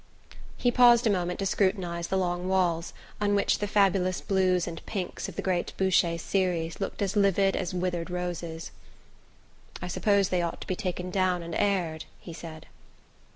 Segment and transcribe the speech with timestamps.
[0.57, 4.83] He paused a moment to scrutinize the long walls, on which the fabulous blues and
[4.87, 8.71] pinks of the great Boucher series looked as livid as withered roses.
[9.79, 12.65] "I suppose they ought to be taken down and aired," he said.